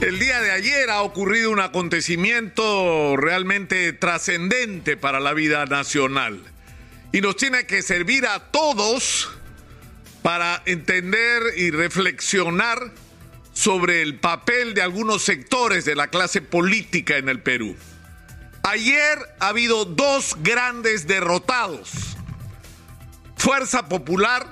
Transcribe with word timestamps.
El 0.00 0.20
día 0.20 0.40
de 0.40 0.52
ayer 0.52 0.90
ha 0.90 1.02
ocurrido 1.02 1.50
un 1.50 1.58
acontecimiento 1.58 3.16
realmente 3.16 3.92
trascendente 3.92 4.96
para 4.96 5.18
la 5.18 5.34
vida 5.34 5.66
nacional 5.66 6.40
y 7.10 7.20
nos 7.20 7.36
tiene 7.36 7.66
que 7.66 7.82
servir 7.82 8.24
a 8.24 8.52
todos 8.52 9.28
para 10.22 10.62
entender 10.66 11.42
y 11.56 11.72
reflexionar 11.72 12.92
sobre 13.52 14.02
el 14.02 14.20
papel 14.20 14.72
de 14.74 14.82
algunos 14.82 15.24
sectores 15.24 15.84
de 15.84 15.96
la 15.96 16.06
clase 16.06 16.42
política 16.42 17.16
en 17.16 17.28
el 17.28 17.40
Perú. 17.42 17.74
Ayer 18.62 19.18
ha 19.40 19.48
habido 19.48 19.84
dos 19.84 20.36
grandes 20.44 21.08
derrotados. 21.08 21.90
Fuerza 23.36 23.88
Popular 23.88 24.46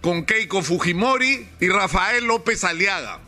con 0.00 0.24
Keiko 0.24 0.60
Fujimori 0.60 1.48
y 1.60 1.68
Rafael 1.68 2.24
López 2.24 2.64
Aliaga. 2.64 3.20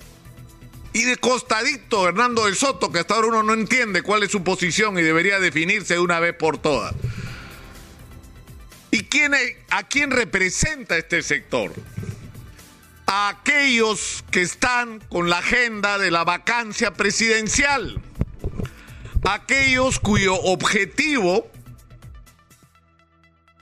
Y 0.95 1.03
de 1.03 1.17
costadito, 1.17 2.09
Hernando 2.09 2.45
del 2.45 2.55
Soto, 2.55 2.93
que 2.93 3.01
hasta 3.01 3.15
ahora 3.15 3.27
uno 3.27 3.43
no 3.43 3.53
entiende 3.53 4.03
cuál 4.03 4.23
es 4.23 4.31
su 4.31 4.45
posición 4.45 4.97
y 4.97 5.03
debería 5.03 5.41
definirse 5.41 5.95
de 5.95 6.01
una 6.01 6.21
vez 6.21 6.35
por 6.35 6.57
todas. 6.59 6.95
¿Y 8.93 9.03
quién, 9.03 9.33
a 9.71 9.83
quién 9.83 10.13
representa 10.13 10.97
este 10.97 11.25
sector? 11.25 11.73
A 13.07 13.29
aquellos 13.29 14.25
que 14.31 14.43
están 14.43 15.01
con 15.09 15.29
la 15.29 15.39
agenda 15.39 15.99
de 15.99 16.13
la 16.13 16.23
vacancia 16.23 16.95
presidencial. 16.95 18.01
Aquellos 19.25 19.99
cuyo 19.99 20.37
objetivo 20.37 21.51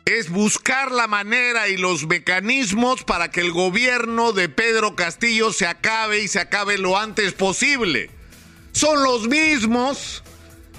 es 0.05 0.31
buscar 0.31 0.91
la 0.91 1.07
manera 1.07 1.69
y 1.69 1.77
los 1.77 2.07
mecanismos 2.07 3.05
para 3.05 3.31
que 3.31 3.41
el 3.41 3.53
gobierno 3.53 4.33
de 4.33 4.49
Pedro 4.49 4.97
Castillo 4.97 5.53
se 5.53 5.67
acabe 5.67 6.21
y 6.21 6.29
se 6.29 6.41
acabe 6.41 6.79
lo 6.79 6.99
antes 6.99 7.33
posible. 7.33 8.11
Son 8.73 9.03
los 9.03 9.29
mismos 9.29 10.23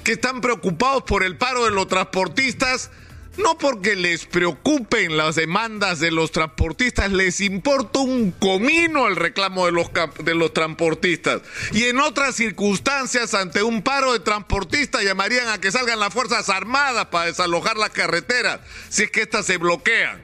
que 0.04 0.14
están 0.14 0.42
preocupados 0.42 1.04
por 1.04 1.24
el 1.24 1.38
paro 1.38 1.66
de 1.66 1.72
los 1.72 1.88
transportistas 1.88 2.92
no 3.38 3.58
porque 3.58 3.96
les 3.96 4.26
preocupen 4.26 5.18
las 5.18 5.36
demandas 5.36 6.00
de 6.00 6.12
los 6.12 6.32
transportistas, 6.32 7.12
les 7.12 7.42
importa 7.42 8.00
un 8.00 8.32
comino 8.32 9.08
el 9.08 9.16
reclamo 9.16 9.66
de 9.66 9.72
los, 9.72 9.90
de 10.24 10.36
los 10.36 10.54
transportistas. 10.54 11.42
Y 11.72 11.86
en 11.86 12.00
otras 12.00 12.36
circunstancias, 12.36 13.34
ante 13.34 13.64
un 13.64 13.82
paro 13.82 14.14
de 14.14 14.20
transportistas, 14.20 15.04
llamarían 15.04 15.48
a 15.48 15.60
que 15.60 15.72
salgan 15.72 16.00
las 16.00 16.14
Fuerzas 16.14 16.50
Armadas 16.50 17.08
para 17.08 17.26
desalojar 17.26 17.78
las 17.78 17.90
carreteras, 17.90 18.60
si 18.90 19.04
es 19.04 19.12
que 19.12 19.22
éstas 19.22 19.46
se 19.46 19.58
bloquean. 19.58 20.22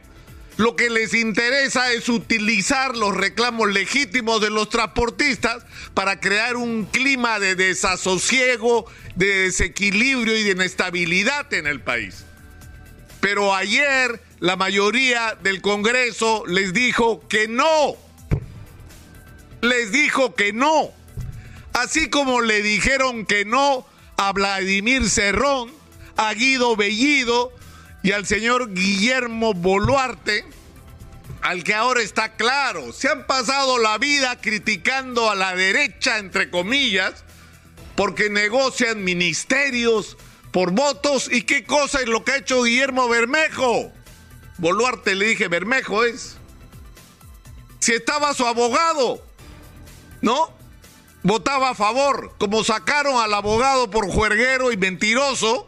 Lo 0.57 0.75
que 0.75 0.89
les 0.89 1.13
interesa 1.13 1.93
es 1.93 2.09
utilizar 2.09 2.97
los 2.97 3.15
reclamos 3.15 3.71
legítimos 3.71 4.41
de 4.41 4.49
los 4.49 4.69
transportistas 4.69 5.63
para 5.93 6.19
crear 6.19 6.57
un 6.57 6.85
clima 6.85 7.39
de 7.39 7.55
desasosiego, 7.55 8.85
de 9.15 9.43
desequilibrio 9.43 10.35
y 10.37 10.43
de 10.43 10.51
inestabilidad 10.51 11.51
en 11.53 11.65
el 11.65 11.79
país. 11.79 12.25
Pero 13.29 13.53
ayer 13.53 14.19
la 14.39 14.55
mayoría 14.55 15.37
del 15.43 15.61
Congreso 15.61 16.45
les 16.47 16.73
dijo 16.73 17.27
que 17.27 17.47
no. 17.47 17.95
Les 19.61 19.91
dijo 19.91 20.33
que 20.33 20.51
no. 20.51 20.89
Así 21.73 22.09
como 22.09 22.41
le 22.41 22.63
dijeron 22.63 23.27
que 23.27 23.45
no 23.45 23.85
a 24.17 24.31
Vladimir 24.31 25.07
Cerrón, 25.11 25.71
a 26.17 26.33
Guido 26.33 26.75
Bellido 26.75 27.53
y 28.01 28.13
al 28.13 28.25
señor 28.25 28.73
Guillermo 28.73 29.53
Boluarte, 29.53 30.43
al 31.43 31.63
que 31.63 31.75
ahora 31.75 32.01
está 32.01 32.35
claro, 32.35 32.91
se 32.93 33.09
han 33.09 33.27
pasado 33.27 33.77
la 33.77 33.99
vida 33.99 34.41
criticando 34.41 35.29
a 35.29 35.35
la 35.35 35.55
derecha, 35.55 36.17
entre 36.17 36.49
comillas, 36.49 37.23
porque 37.95 38.31
negocian 38.31 39.03
ministerios, 39.03 40.17
por 40.51 40.71
votos. 40.71 41.29
¿Y 41.31 41.43
qué 41.43 41.63
cosa 41.63 41.99
es 41.99 42.07
lo 42.07 42.23
que 42.23 42.31
ha 42.33 42.37
hecho 42.37 42.63
Guillermo 42.63 43.07
Bermejo? 43.07 43.91
Boluarte 44.57 45.15
le 45.15 45.27
dije, 45.27 45.47
Bermejo 45.47 46.03
es. 46.03 46.37
Si 47.79 47.93
estaba 47.93 48.33
su 48.33 48.45
abogado, 48.45 49.23
¿no? 50.21 50.53
Votaba 51.23 51.69
a 51.69 51.75
favor. 51.75 52.35
Como 52.37 52.63
sacaron 52.63 53.21
al 53.21 53.33
abogado 53.33 53.89
por 53.89 54.09
juerguero 54.09 54.71
y 54.71 54.77
mentiroso, 54.77 55.65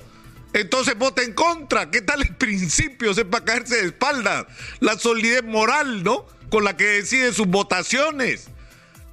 entonces 0.54 0.98
vota 0.98 1.22
en 1.24 1.34
contra. 1.34 1.90
¿Qué 1.90 2.02
tal 2.02 2.22
el 2.22 2.36
principio? 2.36 3.14
Sepa 3.14 3.46
caerse 3.46 3.78
de 3.78 3.88
espalda. 3.88 4.48
La 4.80 4.98
solidez 4.98 5.44
moral, 5.44 6.04
¿no? 6.04 6.26
Con 6.50 6.66
la 6.66 6.76
que 6.76 6.86
decide 6.86 7.34
sus 7.34 7.48
votaciones. 7.48 8.50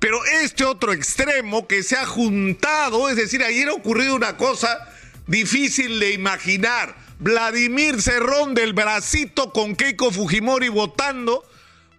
Pero 0.00 0.25
este 0.42 0.65
otro 0.65 0.92
extremo 0.92 1.66
que 1.66 1.82
se 1.82 1.97
ha 1.97 2.06
juntado, 2.06 3.09
es 3.09 3.16
decir, 3.16 3.42
ayer 3.42 3.69
ha 3.69 3.72
ocurrido 3.72 4.15
una 4.15 4.37
cosa 4.37 4.88
difícil 5.28 6.00
de 6.00 6.12
imaginar. 6.12 6.97
Vladimir 7.21 8.03
Cerrón 8.03 8.55
del 8.55 8.72
bracito 8.72 9.53
con 9.53 9.77
Keiko 9.77 10.11
Fujimori 10.11 10.69
votando 10.69 11.44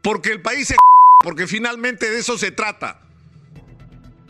porque 0.02 0.32
el 0.32 0.42
país 0.42 0.68
se... 0.68 0.76
porque 1.24 1.48
finalmente 1.48 2.10
de 2.10 2.20
eso 2.20 2.38
se 2.38 2.52
trata. 2.52 3.00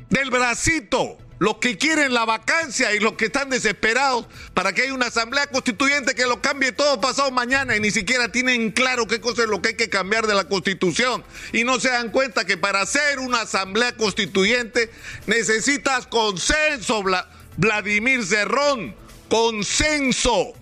Del 0.10 0.30
bracito. 0.30 1.18
Los 1.40 1.56
que 1.60 1.78
quieren 1.78 2.14
la 2.14 2.26
vacancia 2.26 2.94
y 2.94 3.00
los 3.00 3.14
que 3.14 3.26
están 3.26 3.50
desesperados 3.50 4.28
para 4.54 4.74
que 4.74 4.82
haya 4.82 4.94
una 4.94 5.06
asamblea 5.06 5.48
constituyente 5.48 6.14
que 6.14 6.26
lo 6.26 6.42
cambie 6.42 6.74
todo 6.74 7.00
pasado 7.00 7.32
mañana 7.32 7.78
y 7.78 7.80
ni 7.80 7.92
siquiera 7.92 8.30
tienen 8.30 8.72
claro 8.72 9.08
qué 9.08 9.22
cosa 9.22 9.44
es 9.44 9.48
lo 9.48 9.62
que 9.62 9.70
hay 9.70 9.76
que 9.76 9.88
cambiar 9.88 10.28
de 10.28 10.36
la 10.36 10.50
constitución. 10.50 11.24
Y 11.54 11.64
no 11.64 11.80
se 11.80 11.92
dan 11.92 12.12
cuenta 12.12 12.44
que 12.44 12.58
para 12.58 12.82
hacer 12.82 13.20
una 13.20 13.42
asamblea 13.42 13.96
constituyente 13.96 14.92
necesitas 15.28 16.08
consenso, 16.08 17.02
Vladimir 17.60 18.26
Cerrón, 18.26 18.96
consenso. 19.30 20.54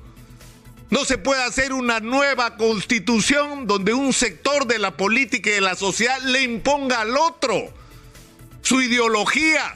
No 0.90 1.06
se 1.06 1.19
puede 1.19 1.44
hacer 1.44 1.72
una 1.72 2.00
nueva 2.00 2.58
constitución 2.58 3.68
donde 3.68 3.94
un 3.94 4.13
sector 4.13 4.66
de 4.66 4.80
la 4.80 4.97
política 4.97 5.52
y 5.52 5.53
de 5.53 5.62
la 5.62 5.75
sociedad 5.75 6.19
le 6.24 6.41
imponga 6.41 7.02
al 7.02 7.16
otro 7.16 7.72
su 8.63 8.81
ideología. 8.81 9.75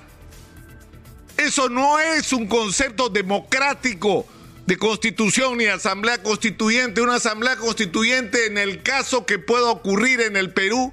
Eso 1.38 1.70
no 1.70 2.00
es 2.00 2.34
un 2.34 2.48
concepto 2.48 3.08
democrático 3.10 4.26
de 4.66 4.78
constitución 4.78 5.60
ni 5.60 5.66
asamblea 5.66 6.24
constituyente. 6.24 7.02
Una 7.02 7.18
asamblea 7.18 7.56
constituyente 7.58 8.48
en 8.48 8.58
el 8.58 8.81
caso 8.81 9.28
que 9.28 9.38
pueda 9.38 9.70
ocurrir 9.70 10.22
en 10.22 10.38
el 10.38 10.54
Perú 10.54 10.92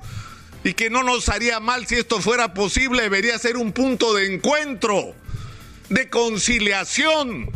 y 0.63 0.75
que 0.75 0.91
no 0.91 1.03
nos 1.03 1.31
haría 1.31 1.59
mal 1.59 1.87
si 1.87 1.95
esto 1.95 2.21
fuera 2.21 2.53
posible, 2.53 3.05
debería 3.05 3.39
ser 3.39 3.57
un 3.57 3.73
punto 3.73 4.13
de 4.13 4.35
encuentro 4.35 5.15
de 5.89 6.11
conciliación, 6.11 7.51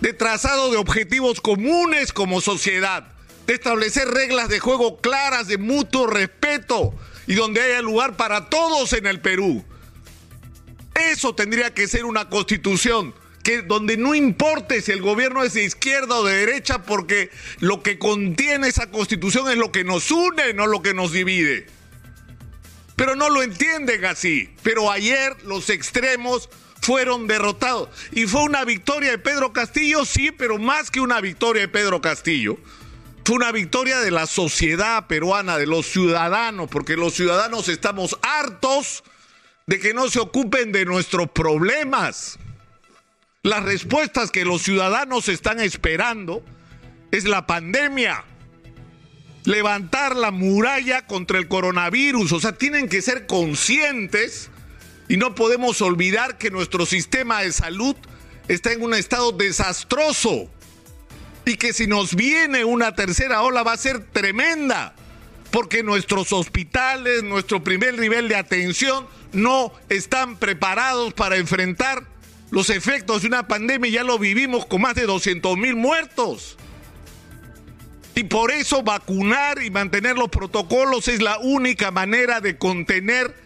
de 0.00 0.12
trazado 0.12 0.70
de 0.70 0.78
objetivos 0.78 1.40
comunes 1.40 2.12
como 2.12 2.40
sociedad, 2.40 3.08
de 3.46 3.54
establecer 3.54 4.08
reglas 4.08 4.48
de 4.48 4.60
juego 4.60 5.00
claras, 5.00 5.48
de 5.48 5.58
mutuo 5.58 6.06
respeto 6.06 6.94
y 7.26 7.34
donde 7.34 7.62
haya 7.62 7.82
lugar 7.82 8.16
para 8.16 8.48
todos 8.48 8.92
en 8.92 9.06
el 9.06 9.20
Perú. 9.20 9.64
Eso 10.94 11.34
tendría 11.34 11.72
que 11.72 11.88
ser 11.88 12.04
una 12.04 12.28
constitución 12.28 13.14
que 13.42 13.62
donde 13.62 13.96
no 13.96 14.14
importe 14.14 14.80
si 14.80 14.92
el 14.92 15.02
gobierno 15.02 15.42
es 15.42 15.54
de 15.54 15.64
izquierda 15.64 16.16
o 16.16 16.24
de 16.24 16.46
derecha, 16.46 16.82
porque 16.82 17.30
lo 17.58 17.82
que 17.82 17.98
contiene 17.98 18.68
esa 18.68 18.90
constitución 18.90 19.50
es 19.50 19.56
lo 19.56 19.72
que 19.72 19.84
nos 19.84 20.10
une, 20.10 20.54
no 20.54 20.66
lo 20.66 20.80
que 20.80 20.94
nos 20.94 21.12
divide. 21.12 21.66
Pero 22.94 23.16
no 23.16 23.30
lo 23.30 23.42
entienden 23.42 24.04
así. 24.04 24.54
Pero 24.62 24.92
ayer 24.92 25.36
los 25.44 25.70
extremos 25.70 26.48
fueron 26.82 27.26
derrotados. 27.26 27.88
Y 28.10 28.26
fue 28.26 28.42
una 28.42 28.64
victoria 28.64 29.12
de 29.12 29.18
Pedro 29.18 29.52
Castillo, 29.52 30.04
sí, 30.04 30.30
pero 30.32 30.58
más 30.58 30.90
que 30.90 31.00
una 31.00 31.20
victoria 31.20 31.62
de 31.62 31.68
Pedro 31.68 32.00
Castillo. 32.02 32.58
Fue 33.24 33.36
una 33.36 33.52
victoria 33.52 34.00
de 34.00 34.10
la 34.10 34.26
sociedad 34.26 35.06
peruana, 35.06 35.56
de 35.56 35.66
los 35.66 35.86
ciudadanos, 35.86 36.68
porque 36.68 36.96
los 36.96 37.14
ciudadanos 37.14 37.68
estamos 37.68 38.18
hartos 38.22 39.04
de 39.66 39.78
que 39.78 39.94
no 39.94 40.10
se 40.10 40.18
ocupen 40.18 40.72
de 40.72 40.84
nuestros 40.84 41.30
problemas. 41.30 42.38
Las 43.44 43.62
respuestas 43.62 44.32
que 44.32 44.44
los 44.44 44.62
ciudadanos 44.62 45.28
están 45.28 45.60
esperando 45.60 46.44
es 47.12 47.24
la 47.24 47.46
pandemia, 47.46 48.24
levantar 49.44 50.16
la 50.16 50.32
muralla 50.32 51.06
contra 51.06 51.38
el 51.38 51.46
coronavirus, 51.46 52.32
o 52.32 52.40
sea, 52.40 52.52
tienen 52.52 52.88
que 52.88 53.02
ser 53.02 53.26
conscientes 53.26 54.50
y 55.12 55.18
no 55.18 55.34
podemos 55.34 55.82
olvidar 55.82 56.38
que 56.38 56.50
nuestro 56.50 56.86
sistema 56.86 57.42
de 57.42 57.52
salud 57.52 57.94
está 58.48 58.72
en 58.72 58.82
un 58.82 58.94
estado 58.94 59.30
desastroso 59.32 60.48
y 61.44 61.58
que 61.58 61.74
si 61.74 61.86
nos 61.86 62.16
viene 62.16 62.64
una 62.64 62.94
tercera 62.94 63.42
ola 63.42 63.62
va 63.62 63.74
a 63.74 63.76
ser 63.76 64.02
tremenda, 64.06 64.94
porque 65.50 65.82
nuestros 65.82 66.32
hospitales, 66.32 67.22
nuestro 67.24 67.62
primer 67.62 67.98
nivel 67.98 68.26
de 68.26 68.36
atención 68.36 69.06
no 69.34 69.74
están 69.90 70.38
preparados 70.38 71.12
para 71.12 71.36
enfrentar 71.36 72.04
los 72.50 72.70
efectos 72.70 73.20
de 73.20 73.28
una 73.28 73.46
pandemia, 73.46 73.90
ya 73.90 74.04
lo 74.04 74.18
vivimos 74.18 74.64
con 74.64 74.80
más 74.80 74.94
de 74.94 75.04
200 75.04 75.58
mil 75.58 75.76
muertos. 75.76 76.56
Y 78.14 78.24
por 78.24 78.50
eso 78.50 78.82
vacunar 78.82 79.62
y 79.62 79.70
mantener 79.70 80.16
los 80.16 80.30
protocolos 80.30 81.06
es 81.08 81.20
la 81.20 81.38
única 81.38 81.90
manera 81.90 82.40
de 82.40 82.56
contener 82.56 83.41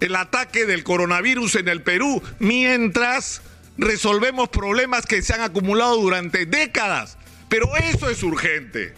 el 0.00 0.16
ataque 0.16 0.66
del 0.66 0.82
coronavirus 0.82 1.56
en 1.56 1.68
el 1.68 1.82
Perú 1.82 2.22
mientras 2.38 3.42
resolvemos 3.78 4.48
problemas 4.48 5.06
que 5.06 5.22
se 5.22 5.34
han 5.34 5.42
acumulado 5.42 5.96
durante 5.96 6.46
décadas. 6.46 7.16
Pero 7.48 7.76
eso 7.76 8.08
es 8.08 8.22
urgente. 8.22 8.94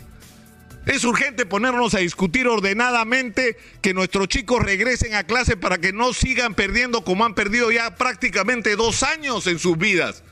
Es 0.84 1.04
urgente 1.04 1.46
ponernos 1.46 1.94
a 1.94 1.98
discutir 1.98 2.48
ordenadamente 2.48 3.56
que 3.80 3.94
nuestros 3.94 4.26
chicos 4.28 4.62
regresen 4.62 5.14
a 5.14 5.24
clase 5.24 5.56
para 5.56 5.78
que 5.78 5.92
no 5.92 6.12
sigan 6.12 6.54
perdiendo 6.54 7.04
como 7.04 7.24
han 7.24 7.34
perdido 7.34 7.70
ya 7.70 7.94
prácticamente 7.94 8.74
dos 8.74 9.04
años 9.04 9.46
en 9.46 9.60
sus 9.60 9.78
vidas, 9.78 10.24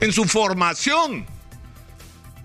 en 0.00 0.12
su 0.12 0.24
formación. 0.24 1.24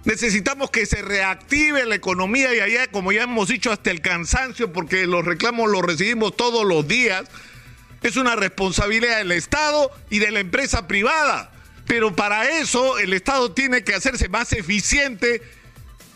Necesitamos 0.06 0.70
que 0.70 0.86
se 0.86 1.02
reactive 1.02 1.86
la 1.86 1.96
economía 1.96 2.56
y 2.56 2.60
allá, 2.60 2.88
como 2.88 3.12
ya 3.12 3.24
hemos 3.24 3.50
dicho, 3.50 3.72
hasta 3.72 3.90
el 3.92 4.02
cansancio, 4.02 4.72
porque 4.72 5.08
los 5.08 5.26
reclamos 5.26 5.70
los 5.70 5.82
recibimos 5.82 6.38
todos 6.38 6.64
los 6.64 6.88
días. 6.88 7.26
Es 8.02 8.16
una 8.16 8.36
responsabilidad 8.36 9.18
del 9.18 9.32
Estado 9.32 9.92
y 10.10 10.20
de 10.20 10.32
la 10.32 10.40
empresa 10.40 10.88
privada. 10.88 11.52
Pero 11.86 12.16
para 12.16 12.60
eso 12.60 13.00
el 13.00 13.14
Estado 13.14 13.54
tiene 13.54 13.84
que 13.84 13.96
hacerse 13.96 14.30
más 14.30 14.54
eficiente 14.54 15.42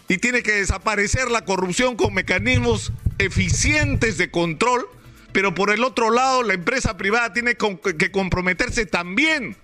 y 0.07 0.18
tiene 0.18 0.44
que 0.44 0.54
desaparecer 0.54 1.31
la 1.31 1.45
corrupción 1.45 1.95
con 1.95 2.13
mecanismos 2.13 2.92
eficientes 3.18 4.18
de 4.18 4.30
control. 4.30 4.88
Pero 5.31 5.56
por 5.56 5.72
el 5.72 5.83
otro 5.83 6.12
lado, 6.12 6.44
la 6.44 6.54
empresa 6.54 6.98
privada 6.98 7.31
tiene 7.31 7.56
que 7.56 8.12
comprometerse 8.12 8.86
también 8.86 9.56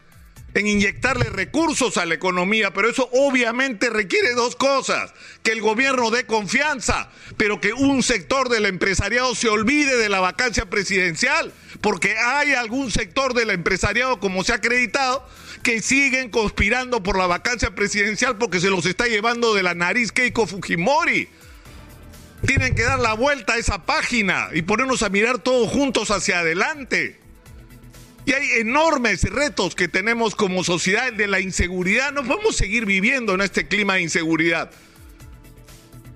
en 0.57 0.65
inyectarle 0.65 1.25
recursos 1.30 1.98
a 1.98 2.06
la 2.07 2.15
economía, 2.15 2.74
pero 2.74 2.89
eso 2.89 3.07
obviamente 3.13 3.92
requiere 3.92 4.33
dos 4.33 4.56
cosas, 4.56 5.13
que 5.44 5.51
el 5.51 5.62
gobierno 5.62 6.09
dé 6.09 6.25
confianza, 6.25 7.12
pero 7.38 7.62
que 7.62 7.74
un 7.74 8.01
sector 8.01 8.50
del 8.50 8.65
empresariado 8.65 9.36
se 9.36 9.50
olvide 9.50 9.98
de 9.98 10.09
la 10.09 10.19
vacancia 10.19 10.65
presidencial, 10.68 11.54
porque 11.80 12.18
hay 12.18 12.54
algún 12.54 12.89
sector 12.89 13.36
del 13.36 13.51
empresariado, 13.51 14.19
como 14.19 14.44
se 14.44 14.51
ha 14.51 14.56
acreditado, 14.56 15.27
que 15.62 15.80
siguen 15.81 16.31
conspirando 16.31 17.04
por 17.04 17.19
la 17.19 17.27
vacancia 17.27 17.75
presidencial 17.75 18.38
porque 18.38 18.59
se 18.59 18.71
los 18.71 18.86
está 18.86 19.06
llevando 19.06 19.54
de 19.54 19.62
la 19.62 19.75
nariz 19.75 20.12
Keiko 20.12 20.48
Fujimori. 20.48 21.27
Tienen 22.45 22.74
que 22.74 22.83
dar 22.83 23.00
la 23.00 23.13
vuelta 23.13 23.54
a 23.54 23.57
esa 23.57 23.86
página 23.86 24.50
y 24.54 24.62
ponernos 24.63 25.04
a 25.04 25.09
mirar 25.09 25.39
todos 25.39 25.69
juntos 25.69 26.09
hacia 26.09 26.39
adelante. 26.39 27.27
Y 28.28 28.34
hay 28.34 28.60
enormes 28.60 29.24
retos 29.24 29.74
que 29.74 29.88
tenemos 29.88 30.36
como 30.36 30.66
sociedad 30.66 31.14
de 31.14 31.28
la 31.28 31.40
inseguridad. 31.40 32.12
No 32.12 32.26
podemos 32.26 32.58
seguir 32.58 32.86
viviendo 32.86 33.34
en 33.34 33.40
este 33.40 33.70
clima 33.70 33.94
de 33.94 34.02
inseguridad. 34.02 34.70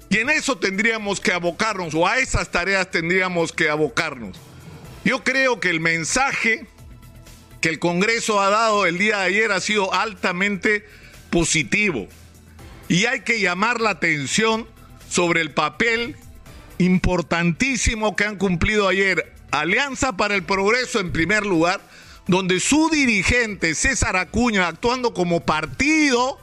Y 0.10 0.18
en 0.18 0.30
eso 0.30 0.58
tendríamos 0.58 1.22
que 1.22 1.32
abocarnos, 1.32 1.94
o 1.94 2.06
a 2.06 2.20
esas 2.20 2.52
tareas 2.52 2.92
tendríamos 2.92 3.54
que 3.54 3.70
abocarnos. 3.70 4.38
Yo 5.06 5.24
creo 5.24 5.62
que 5.62 5.70
el 5.70 5.80
mensaje 5.80 6.68
que 7.62 7.70
el 7.70 7.80
Congreso 7.80 8.42
ha 8.42 8.50
dado 8.50 8.86
el 8.86 8.98
día 8.98 9.20
de 9.20 9.28
ayer 9.28 9.54
ha 9.54 9.62
sido 9.62 9.94
altamente 9.94 10.86
positivo. 11.30 12.10
Y 12.90 13.06
hay 13.06 13.22
que 13.22 13.40
llamar 13.40 13.80
la 13.80 13.92
atención 13.92 14.68
sobre 15.10 15.40
el 15.40 15.52
papel 15.52 16.18
importantísimo 16.78 18.18
que 18.18 18.26
han 18.26 18.36
cumplido 18.36 18.90
ayer 18.90 19.32
Alianza 19.52 20.18
para 20.18 20.36
el 20.36 20.44
Progreso 20.44 21.00
en 21.00 21.12
primer 21.12 21.46
lugar, 21.46 21.82
donde 22.28 22.60
su 22.60 22.90
dirigente, 22.90 23.76
César 23.76 24.16
Acuña, 24.16 24.68
actuando 24.68 25.14
como 25.14 25.42
partido, 25.42 26.40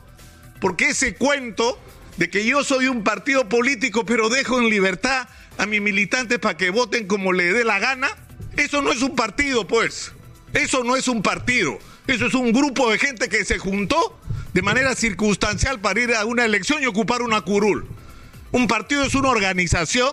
porque 0.61 0.91
ese 0.91 1.15
cuento 1.15 1.79
de 2.17 2.31
que 2.31 2.45
yo 2.45 2.65
soy 2.65 2.89
un 2.89 3.05
partido 3.05 3.49
político 3.49 4.05
pero 4.05 4.29
dejo 4.29 4.59
en 4.59 4.69
libertad 4.69 5.29
a 5.57 5.67
mis 5.67 5.81
militantes 5.81 6.39
para 6.39 6.57
que 6.57 6.71
voten 6.71 7.07
como 7.07 7.33
le 7.33 7.53
dé 7.53 7.65
la 7.65 7.79
gana, 7.79 8.09
eso 8.57 8.83
no 8.83 8.93
es 8.93 9.03
un 9.03 9.15
partido, 9.15 9.67
pues. 9.67 10.13
Eso 10.53 10.83
no 10.83 10.97
es 10.97 11.09
un 11.09 11.23
partido. 11.23 11.79
Eso 12.07 12.27
es 12.27 12.35
un 12.35 12.53
grupo 12.53 12.91
de 12.91 12.99
gente 12.99 13.29
que 13.29 13.45
se 13.45 13.59
juntó 13.59 14.19
de 14.53 14.63
manera 14.63 14.95
circunstancial 14.95 15.81
para 15.81 16.01
ir 16.01 16.15
a 16.15 16.25
una 16.25 16.45
elección 16.45 16.83
y 16.83 16.87
ocupar 16.87 17.23
una 17.23 17.43
curul. 17.43 17.87
Un 18.51 18.67
partido 18.67 19.05
es 19.05 19.15
una 19.15 19.29
organización 19.29 20.11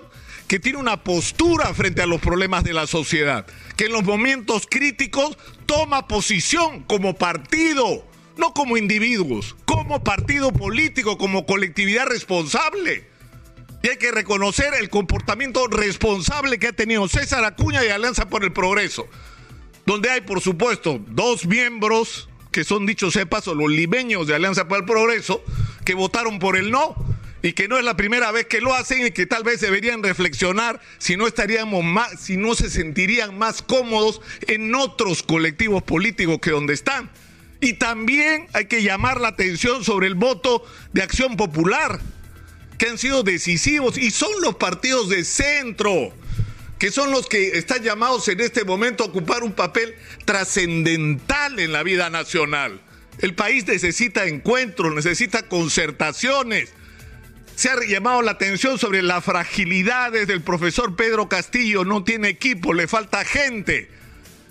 que 0.47 0.59
tiene 0.59 0.77
una 0.77 1.03
postura 1.03 1.73
frente 1.73 2.01
a 2.01 2.05
los 2.05 2.21
problemas 2.21 2.63
de 2.63 2.73
la 2.73 2.87
sociedad, 2.87 3.45
que 3.75 3.85
en 3.85 3.93
los 3.93 4.03
momentos 4.03 4.67
críticos 4.69 5.37
toma 5.65 6.07
posición 6.07 6.83
como 6.83 7.15
partido, 7.15 8.05
no 8.37 8.53
como 8.53 8.77
individuos, 8.77 9.55
como 9.65 10.03
partido 10.03 10.51
político, 10.51 11.17
como 11.17 11.45
colectividad 11.45 12.05
responsable. 12.05 13.09
Y 13.81 13.89
hay 13.89 13.97
que 13.97 14.11
reconocer 14.11 14.73
el 14.79 14.89
comportamiento 14.89 15.67
responsable 15.67 16.59
que 16.59 16.67
ha 16.67 16.73
tenido 16.73 17.07
César 17.07 17.43
Acuña 17.43 17.83
y 17.83 17.89
Alianza 17.89 18.29
por 18.29 18.43
el 18.43 18.51
Progreso, 18.51 19.07
donde 19.85 20.09
hay, 20.09 20.21
por 20.21 20.41
supuesto, 20.41 20.99
dos 21.07 21.45
miembros 21.45 22.29
que 22.51 22.63
son 22.63 22.85
dichos 22.85 23.13
sea 23.13 23.25
paso 23.25 23.53
los 23.53 23.69
limeños 23.69 24.27
de 24.27 24.35
Alianza 24.35 24.67
por 24.67 24.79
el 24.79 24.85
Progreso, 24.85 25.43
que 25.83 25.93
votaron 25.93 26.39
por 26.39 26.55
el 26.55 26.71
no 26.71 26.95
y 27.45 27.53
que 27.53 27.67
no 27.67 27.77
es 27.77 27.85
la 27.85 27.95
primera 27.95 28.31
vez 28.31 28.47
que 28.47 28.59
lo 28.59 28.73
hacen 28.73 29.05
y 29.05 29.11
que 29.11 29.27
tal 29.27 29.43
vez 29.43 29.61
deberían 29.61 30.01
reflexionar 30.01 30.81
si 30.97 31.15
no 31.15 31.27
estaríamos 31.27 31.83
más, 31.83 32.19
si 32.19 32.37
no 32.37 32.55
se 32.55 32.71
sentirían 32.71 33.37
más 33.37 33.61
cómodos 33.61 34.19
en 34.47 34.73
otros 34.73 35.21
colectivos 35.21 35.83
políticos 35.83 36.39
que 36.41 36.49
donde 36.49 36.73
están. 36.73 37.11
Y 37.61 37.73
también 37.73 38.47
hay 38.53 38.65
que 38.65 38.81
llamar 38.81 39.21
la 39.21 39.27
atención 39.27 39.83
sobre 39.83 40.07
el 40.07 40.15
voto 40.15 40.65
de 40.91 41.03
acción 41.03 41.37
popular, 41.37 41.99
que 42.79 42.87
han 42.87 42.97
sido 42.97 43.21
decisivos 43.21 43.99
y 43.99 44.09
son 44.09 44.31
los 44.41 44.55
partidos 44.55 45.09
de 45.09 45.23
centro, 45.23 46.13
que 46.79 46.89
son 46.89 47.11
los 47.11 47.27
que 47.27 47.59
están 47.59 47.83
llamados 47.83 48.27
en 48.27 48.39
este 48.39 48.63
momento 48.63 49.03
a 49.03 49.07
ocupar 49.07 49.43
un 49.43 49.53
papel 49.53 49.93
trascendental 50.25 51.59
en 51.59 51.71
la 51.71 51.83
vida 51.83 52.09
nacional. 52.09 52.81
El 53.19 53.35
país 53.35 53.67
necesita 53.67 54.25
encuentros, 54.25 54.95
necesita 54.95 55.43
concertaciones 55.47 56.73
se 57.55 57.69
ha 57.69 57.75
llamado 57.87 58.21
la 58.21 58.31
atención 58.31 58.77
sobre 58.77 59.01
las 59.01 59.23
fragilidades 59.23 60.27
del 60.27 60.41
profesor 60.41 60.95
Pedro 60.95 61.29
Castillo. 61.29 61.85
No 61.85 62.03
tiene 62.03 62.29
equipo, 62.29 62.73
le 62.73 62.87
falta 62.87 63.23
gente. 63.23 63.89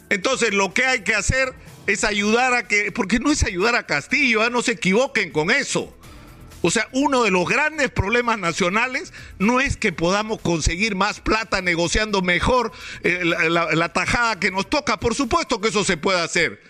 Entonces 0.09 0.55
lo 0.55 0.73
que 0.73 0.87
hay 0.87 1.03
que 1.03 1.15
hacer 1.15 1.55
es 1.87 2.05
ayudar 2.05 2.55
a 2.55 2.67
que, 2.67 2.93
porque 2.93 3.19
no 3.19 3.31
es 3.31 3.45
ayudar 3.45 3.75
a 3.75 3.87
Castillo, 3.87 4.45
¿eh? 4.45 4.51
no 4.51 4.63
se 4.63 4.73
equivoquen 4.73 5.31
con 5.31 5.51
eso. 5.51 5.97
O 6.63 6.71
sea, 6.71 6.89
uno 6.93 7.25
de 7.25 7.31
los 7.31 7.47
grandes 7.47 7.91
problemas 7.91 8.39
nacionales 8.39 9.13
no 9.39 9.61
es 9.61 9.77
que 9.77 9.93
podamos 9.93 10.41
conseguir 10.41 10.95
más 10.95 11.21
plata 11.21 11.61
negociando 11.61 12.23
mejor 12.23 12.73
eh, 13.03 13.21
la, 13.23 13.67
la 13.75 13.93
tajada 13.93 14.41
que 14.41 14.51
nos 14.51 14.71
toca. 14.71 14.99
Por 14.99 15.15
supuesto 15.15 15.61
que 15.61 15.69
eso 15.69 15.85
se 15.85 15.99
puede 15.99 16.21
hacer. 16.21 16.63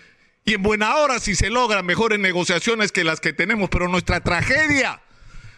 Y 0.43 0.55
en 0.55 0.63
buena 0.63 0.97
hora 0.97 1.19
si 1.19 1.33
se 1.33 1.49
logran 1.49 1.85
mejores 1.85 2.19
negociaciones 2.19 2.91
que 2.91 3.05
las 3.05 3.21
que 3.21 3.31
tenemos, 3.31 3.69
pero 3.69 3.87
nuestra 3.87 4.19
tragedia 4.19 5.01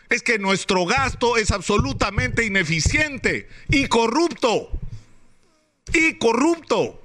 es 0.09 0.23
que 0.23 0.39
nuestro 0.39 0.85
gasto 0.85 1.37
es 1.37 1.51
absolutamente 1.51 2.45
ineficiente 2.45 3.49
y 3.69 3.87
corrupto. 3.87 4.69
Y 5.93 6.17
corrupto. 6.17 7.01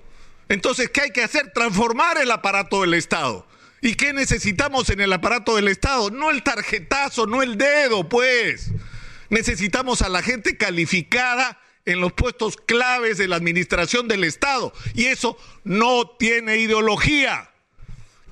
Entonces, 0.49 0.91
¿qué 0.91 1.03
hay 1.03 1.11
que 1.11 1.23
hacer? 1.23 1.53
Transformar 1.53 2.19
el 2.19 2.31
aparato 2.31 2.83
del 2.83 2.95
Estado. 2.95 3.47
¿Y 3.81 3.95
qué 3.95 4.13
necesitamos 4.13 4.91
en 4.91 5.01
el 5.01 5.13
aparato 5.13 5.57
del 5.57 5.69
Estado? 5.69 6.11
No 6.11 6.31
el 6.31 6.43
tarjetazo, 6.43 7.27
no 7.27 7.43
el 7.43 7.59
dedo, 7.59 8.09
pues. 8.09 8.71
Necesitamos 9.31 10.03
a 10.03 10.09
la 10.09 10.23
gente 10.23 10.57
calificada 10.57 11.59
en 11.85 12.01
los 12.01 12.13
puestos 12.13 12.57
claves 12.57 13.19
de 13.19 13.27
la 13.29 13.37
administración 13.37 14.07
del 14.07 14.25
Estado. 14.25 14.73
Y 14.95 15.07
eso 15.07 15.37
no 15.65 16.07
tiene 16.19 16.59
ideología. 16.59 17.52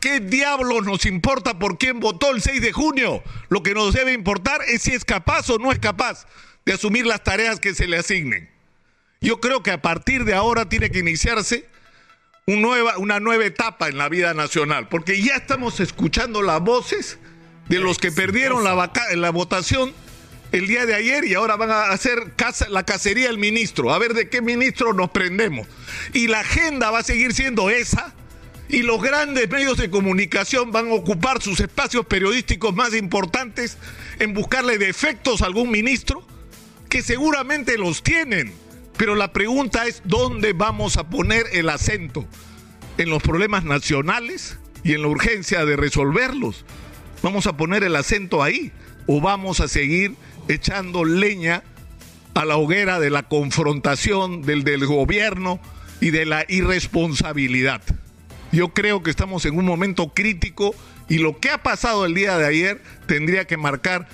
¿Qué 0.00 0.19
diablos 0.21 0.87
nos 0.87 1.04
importa 1.04 1.59
por 1.59 1.76
quién 1.76 2.00
votó 2.00 2.30
el 2.30 2.40
6 2.40 2.62
de 2.62 2.73
junio? 2.73 3.23
Lo 3.50 3.62
que 3.62 3.75
nos 3.75 3.92
debe 3.92 4.14
importar 4.14 4.62
es 4.66 4.83
si 4.83 4.92
es 4.92 5.04
capaz 5.04 5.50
o 5.50 5.59
no 5.59 5.73
es 5.73 5.78
capaz 5.78 6.26
de 6.64 6.73
asumir 6.73 7.07
las 7.07 7.23
tareas 7.23 7.61
que 7.61 7.75
se 7.75 7.87
le 7.87 7.99
asignen. 7.99 8.49
Yo 9.21 9.40
creo 9.40 9.62
que 9.62 9.71
a 9.71 9.83
partir 9.83 10.25
de 10.25 10.33
ahora 10.33 10.71
tiene 10.71 10.90
que 10.90 11.00
iniciarse 11.00 11.69
una 12.47 13.21
nueva 13.21 13.45
etapa 13.45 13.88
en 13.88 13.99
la 13.99 14.09
vida 14.09 14.33
nacional, 14.33 14.88
porque 14.88 15.21
ya 15.21 15.37
estamos 15.37 15.78
escuchando 15.80 16.40
las 16.40 16.61
voces 16.61 17.19
de 17.69 17.78
los 17.78 17.99
que 17.99 18.11
perdieron 18.11 18.64
la, 18.64 19.30
votación 19.30 19.92
el 20.50 20.66
día 20.66 20.87
de 20.87 20.95
ayer 20.95 21.25
y 21.25 21.35
ahora 21.35 21.57
van 21.57 21.71
a 21.71 21.90
hacer 21.90 22.35
la 22.71 22.85
cacería 22.85 23.28
del 23.28 23.38
ministro, 23.38 23.92
a 23.92 23.99
ver 23.99 24.14
de 24.14 24.30
qué 24.30 24.40
ministro 24.40 24.95
nos 24.95 25.11
prendemos. 25.11 25.69
Y 26.14 26.26
la 26.26 26.40
agenda 26.40 26.90
va 26.90 27.00
a 27.00 27.04
seguir 27.04 27.35
siendo 27.35 27.69
esa 27.69 28.14
y 28.72 28.82
los 28.82 29.02
grandes 29.02 29.50
medios 29.50 29.76
de 29.78 29.90
comunicación 29.90 30.70
van 30.70 30.90
a 30.90 30.94
ocupar 30.94 31.42
sus 31.42 31.58
espacios 31.58 32.06
periodísticos 32.06 32.74
más 32.74 32.94
importantes 32.94 33.78
en 34.20 34.32
buscarle 34.32 34.78
defectos 34.78 35.42
a 35.42 35.46
algún 35.46 35.70
ministro, 35.70 36.22
que 36.88 37.02
seguramente 37.02 37.78
los 37.78 38.02
tienen. 38.02 38.52
Pero 38.96 39.16
la 39.16 39.32
pregunta 39.32 39.86
es, 39.86 40.02
¿dónde 40.04 40.52
vamos 40.52 40.96
a 40.98 41.08
poner 41.08 41.46
el 41.52 41.68
acento? 41.68 42.26
¿En 42.96 43.10
los 43.10 43.22
problemas 43.22 43.64
nacionales 43.64 44.58
y 44.84 44.92
en 44.92 45.02
la 45.02 45.08
urgencia 45.08 45.64
de 45.64 45.76
resolverlos? 45.76 46.64
¿Vamos 47.22 47.46
a 47.46 47.56
poner 47.56 47.82
el 47.82 47.96
acento 47.96 48.42
ahí? 48.42 48.72
¿O 49.06 49.20
vamos 49.20 49.60
a 49.60 49.68
seguir 49.68 50.14
echando 50.48 51.04
leña 51.04 51.64
a 52.34 52.44
la 52.44 52.56
hoguera 52.56 53.00
de 53.00 53.10
la 53.10 53.24
confrontación 53.24 54.42
del, 54.42 54.86
gobierno? 54.86 55.60
y 56.00 56.10
de 56.10 56.24
la 56.24 56.46
irresponsabilidad. 56.48 57.82
Yo 58.52 58.71
creo 58.75 59.02
que 59.02 59.11
estamos 59.11 59.45
en 59.45 59.57
un 59.57 59.64
momento 59.64 60.12
crítico 60.12 60.75
y 61.09 61.19
lo 61.19 61.38
que 61.38 61.50
ha 61.50 61.62
pasado 61.62 62.04
el 62.04 62.14
día 62.14 62.37
de 62.37 62.47
ayer 62.47 62.83
tendría 63.07 63.47
que 63.47 63.57
marcar 63.57 64.09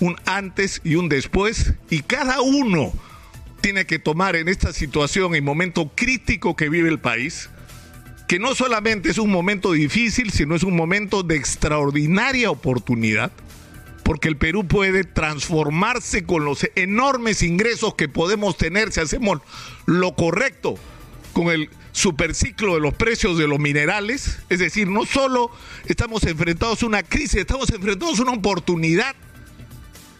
un 0.00 0.16
antes 0.26 0.80
y 0.84 0.96
un 0.96 1.08
después 1.08 1.74
y 1.88 2.00
cada 2.00 2.40
uno 2.40 2.92
tiene 3.60 3.86
que 3.86 3.98
tomar 3.98 4.36
en 4.36 4.48
esta 4.48 4.72
situación 4.72 5.34
y 5.34 5.40
momento 5.40 5.92
crítico 5.94 6.56
que 6.56 6.68
vive 6.68 6.88
el 6.88 6.98
país, 6.98 7.48
que 8.28 8.38
no 8.38 8.54
solamente 8.54 9.10
es 9.10 9.18
un 9.18 9.30
momento 9.30 9.72
difícil, 9.72 10.32
sino 10.32 10.54
es 10.56 10.64
un 10.64 10.76
momento 10.76 11.22
de 11.22 11.36
extraordinaria 11.36 12.50
oportunidad, 12.50 13.32
porque 14.02 14.28
el 14.28 14.36
Perú 14.36 14.66
puede 14.66 15.04
transformarse 15.04 16.24
con 16.24 16.44
los 16.44 16.68
enormes 16.74 17.42
ingresos 17.42 17.94
que 17.94 18.08
podemos 18.08 18.56
tener 18.56 18.92
si 18.92 19.00
hacemos 19.00 19.40
lo 19.86 20.14
correcto 20.14 20.76
con 21.36 21.48
el 21.48 21.68
superciclo 21.92 22.76
de 22.76 22.80
los 22.80 22.94
precios 22.94 23.36
de 23.36 23.46
los 23.46 23.58
minerales, 23.58 24.38
es 24.48 24.58
decir, 24.58 24.88
no 24.88 25.04
solo 25.04 25.50
estamos 25.84 26.24
enfrentados 26.24 26.82
a 26.82 26.86
una 26.86 27.02
crisis, 27.02 27.34
estamos 27.34 27.68
enfrentados 27.68 28.18
a 28.18 28.22
una 28.22 28.32
oportunidad 28.32 29.14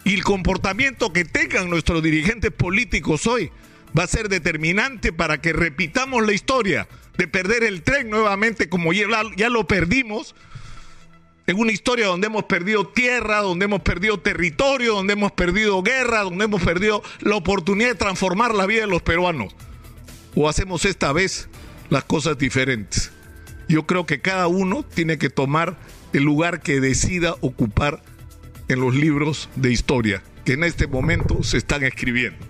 y 0.03 0.13
el 0.13 0.23
comportamiento 0.23 1.11
que 1.13 1.25
tengan 1.25 1.71
nuestros 1.71 2.03
dirigentes 2.03 2.51
políticos 2.51 3.25
hoy 3.25 3.49
va 3.97 4.03
a 4.03 4.07
ser 4.07 4.29
determinante 4.29 5.11
para 5.11 5.41
que 5.41 5.53
repitamos 5.53 6.23
la 6.23 6.33
historia 6.33 6.87
de 7.17 7.27
perder 7.27 7.63
el 7.63 7.81
tren 7.81 8.11
nuevamente 8.11 8.69
como 8.69 8.93
ya, 8.93 9.07
ya 9.35 9.49
lo 9.49 9.65
perdimos 9.65 10.35
en 11.47 11.57
una 11.57 11.71
historia 11.71 12.05
donde 12.05 12.27
hemos 12.27 12.43
perdido 12.43 12.89
tierra, 12.89 13.39
donde 13.39 13.65
hemos 13.65 13.81
perdido 13.81 14.19
territorio, 14.19 14.93
donde 14.93 15.13
hemos 15.13 15.31
perdido 15.31 15.81
guerra, 15.81 16.21
donde 16.21 16.45
hemos 16.45 16.61
perdido 16.61 17.01
la 17.21 17.37
oportunidad 17.37 17.89
de 17.89 17.95
transformar 17.95 18.53
la 18.53 18.67
vida 18.67 18.81
de 18.81 18.87
los 18.87 19.01
peruanos. 19.01 19.55
O 20.39 20.47
hacemos 20.47 20.85
esta 20.85 21.11
vez 21.13 21.49
las 21.89 22.03
cosas 22.03 22.37
diferentes. 22.37 23.11
Yo 23.67 23.87
creo 23.87 24.05
que 24.05 24.21
cada 24.21 24.47
uno 24.47 24.83
tiene 24.83 25.17
que 25.17 25.31
tomar 25.31 25.79
el 26.13 26.21
lugar 26.21 26.61
que 26.61 26.79
decida 26.79 27.35
ocupar 27.41 28.03
en 28.67 28.79
los 28.79 28.93
libros 28.93 29.49
de 29.55 29.71
historia 29.71 30.21
que 30.45 30.53
en 30.53 30.63
este 30.63 30.85
momento 30.85 31.41
se 31.41 31.57
están 31.57 31.83
escribiendo. 31.83 32.45